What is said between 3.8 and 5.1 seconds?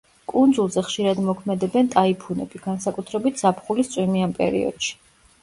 წვიმიან პერიოდში.